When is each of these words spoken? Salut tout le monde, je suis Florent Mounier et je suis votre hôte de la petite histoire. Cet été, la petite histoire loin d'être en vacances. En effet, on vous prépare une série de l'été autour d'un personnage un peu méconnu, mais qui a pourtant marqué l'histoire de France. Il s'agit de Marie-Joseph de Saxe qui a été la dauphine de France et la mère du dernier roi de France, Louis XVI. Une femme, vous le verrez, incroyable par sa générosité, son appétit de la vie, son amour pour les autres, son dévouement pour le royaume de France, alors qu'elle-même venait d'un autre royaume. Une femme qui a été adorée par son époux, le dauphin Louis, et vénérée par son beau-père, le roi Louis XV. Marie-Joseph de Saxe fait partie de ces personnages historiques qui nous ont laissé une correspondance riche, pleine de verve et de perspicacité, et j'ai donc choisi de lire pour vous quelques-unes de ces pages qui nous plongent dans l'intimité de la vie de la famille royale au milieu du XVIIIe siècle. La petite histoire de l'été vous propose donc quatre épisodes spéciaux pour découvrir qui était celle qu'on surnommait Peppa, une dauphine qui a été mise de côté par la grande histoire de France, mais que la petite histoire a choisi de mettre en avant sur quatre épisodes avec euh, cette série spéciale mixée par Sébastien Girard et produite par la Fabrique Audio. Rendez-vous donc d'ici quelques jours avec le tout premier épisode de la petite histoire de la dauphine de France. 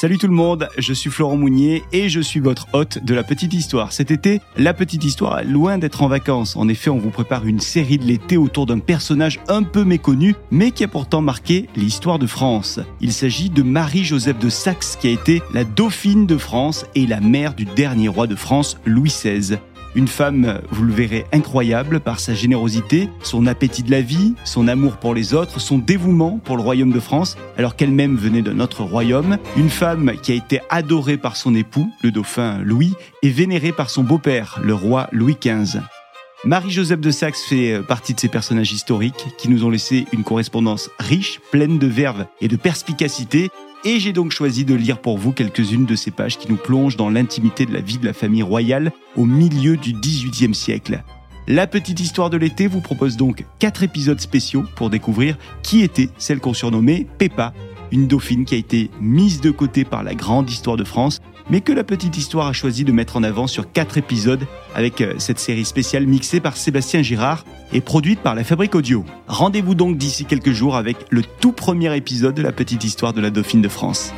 Salut 0.00 0.16
tout 0.16 0.28
le 0.28 0.32
monde, 0.32 0.68
je 0.78 0.92
suis 0.92 1.10
Florent 1.10 1.36
Mounier 1.36 1.82
et 1.90 2.08
je 2.08 2.20
suis 2.20 2.38
votre 2.38 2.68
hôte 2.72 3.02
de 3.02 3.14
la 3.14 3.24
petite 3.24 3.52
histoire. 3.52 3.92
Cet 3.92 4.12
été, 4.12 4.40
la 4.56 4.72
petite 4.72 5.02
histoire 5.02 5.42
loin 5.42 5.76
d'être 5.76 6.04
en 6.04 6.06
vacances. 6.06 6.54
En 6.54 6.68
effet, 6.68 6.88
on 6.88 6.98
vous 6.98 7.10
prépare 7.10 7.46
une 7.46 7.58
série 7.58 7.98
de 7.98 8.04
l'été 8.04 8.36
autour 8.36 8.64
d'un 8.64 8.78
personnage 8.78 9.40
un 9.48 9.64
peu 9.64 9.82
méconnu, 9.82 10.36
mais 10.52 10.70
qui 10.70 10.84
a 10.84 10.88
pourtant 10.88 11.20
marqué 11.20 11.68
l'histoire 11.74 12.20
de 12.20 12.28
France. 12.28 12.78
Il 13.00 13.12
s'agit 13.12 13.50
de 13.50 13.64
Marie-Joseph 13.64 14.38
de 14.38 14.48
Saxe 14.48 14.94
qui 14.94 15.08
a 15.08 15.10
été 15.10 15.42
la 15.52 15.64
dauphine 15.64 16.26
de 16.26 16.38
France 16.38 16.86
et 16.94 17.04
la 17.04 17.18
mère 17.18 17.54
du 17.54 17.64
dernier 17.64 18.06
roi 18.06 18.28
de 18.28 18.36
France, 18.36 18.78
Louis 18.84 19.10
XVI. 19.10 19.58
Une 19.94 20.08
femme, 20.08 20.60
vous 20.70 20.84
le 20.84 20.92
verrez, 20.92 21.24
incroyable 21.32 22.00
par 22.00 22.20
sa 22.20 22.34
générosité, 22.34 23.08
son 23.22 23.46
appétit 23.46 23.82
de 23.82 23.90
la 23.90 24.02
vie, 24.02 24.34
son 24.44 24.68
amour 24.68 24.98
pour 24.98 25.14
les 25.14 25.34
autres, 25.34 25.60
son 25.60 25.78
dévouement 25.78 26.38
pour 26.44 26.56
le 26.56 26.62
royaume 26.62 26.92
de 26.92 27.00
France, 27.00 27.36
alors 27.56 27.74
qu'elle-même 27.74 28.16
venait 28.16 28.42
d'un 28.42 28.60
autre 28.60 28.82
royaume. 28.82 29.38
Une 29.56 29.70
femme 29.70 30.12
qui 30.22 30.32
a 30.32 30.34
été 30.34 30.60
adorée 30.70 31.16
par 31.16 31.36
son 31.36 31.54
époux, 31.54 31.90
le 32.02 32.10
dauphin 32.10 32.58
Louis, 32.62 32.94
et 33.22 33.30
vénérée 33.30 33.72
par 33.72 33.90
son 33.90 34.04
beau-père, 34.04 34.60
le 34.62 34.74
roi 34.74 35.08
Louis 35.12 35.36
XV. 35.40 35.80
Marie-Joseph 36.44 37.00
de 37.00 37.10
Saxe 37.10 37.42
fait 37.42 37.80
partie 37.82 38.14
de 38.14 38.20
ces 38.20 38.28
personnages 38.28 38.72
historiques 38.72 39.26
qui 39.38 39.48
nous 39.48 39.64
ont 39.64 39.70
laissé 39.70 40.06
une 40.12 40.22
correspondance 40.22 40.88
riche, 41.00 41.40
pleine 41.50 41.78
de 41.80 41.88
verve 41.88 42.26
et 42.40 42.46
de 42.46 42.54
perspicacité, 42.54 43.50
et 43.84 44.00
j'ai 44.00 44.12
donc 44.12 44.32
choisi 44.32 44.64
de 44.64 44.74
lire 44.74 45.00
pour 45.00 45.18
vous 45.18 45.32
quelques-unes 45.32 45.86
de 45.86 45.96
ces 45.96 46.10
pages 46.10 46.38
qui 46.38 46.48
nous 46.48 46.56
plongent 46.56 46.96
dans 46.96 47.10
l'intimité 47.10 47.66
de 47.66 47.72
la 47.72 47.80
vie 47.80 47.98
de 47.98 48.06
la 48.06 48.12
famille 48.12 48.42
royale 48.42 48.92
au 49.16 49.24
milieu 49.24 49.76
du 49.76 49.92
XVIIIe 49.92 50.54
siècle. 50.54 51.02
La 51.46 51.66
petite 51.66 52.00
histoire 52.00 52.28
de 52.28 52.36
l'été 52.36 52.66
vous 52.66 52.82
propose 52.82 53.16
donc 53.16 53.44
quatre 53.58 53.82
épisodes 53.82 54.20
spéciaux 54.20 54.64
pour 54.76 54.90
découvrir 54.90 55.38
qui 55.62 55.80
était 55.80 56.10
celle 56.18 56.40
qu'on 56.40 56.52
surnommait 56.52 57.06
Peppa, 57.16 57.54
une 57.92 58.06
dauphine 58.06 58.44
qui 58.44 58.54
a 58.54 58.58
été 58.58 58.90
mise 59.00 59.40
de 59.40 59.50
côté 59.50 59.84
par 59.84 60.02
la 60.02 60.14
grande 60.14 60.50
histoire 60.50 60.76
de 60.76 60.84
France, 60.84 61.20
mais 61.50 61.60
que 61.60 61.72
la 61.72 61.84
petite 61.84 62.16
histoire 62.16 62.46
a 62.46 62.52
choisi 62.52 62.84
de 62.84 62.92
mettre 62.92 63.16
en 63.16 63.22
avant 63.22 63.46
sur 63.46 63.72
quatre 63.72 63.98
épisodes 63.98 64.46
avec 64.74 65.00
euh, 65.00 65.14
cette 65.18 65.38
série 65.38 65.64
spéciale 65.64 66.06
mixée 66.06 66.40
par 66.40 66.56
Sébastien 66.56 67.02
Girard 67.02 67.44
et 67.72 67.80
produite 67.80 68.20
par 68.20 68.34
la 68.34 68.44
Fabrique 68.44 68.74
Audio. 68.74 69.04
Rendez-vous 69.26 69.74
donc 69.74 69.96
d'ici 69.96 70.24
quelques 70.24 70.52
jours 70.52 70.76
avec 70.76 70.96
le 71.10 71.22
tout 71.22 71.52
premier 71.52 71.96
épisode 71.96 72.34
de 72.34 72.42
la 72.42 72.52
petite 72.52 72.84
histoire 72.84 73.12
de 73.12 73.20
la 73.20 73.30
dauphine 73.30 73.62
de 73.62 73.68
France. 73.68 74.12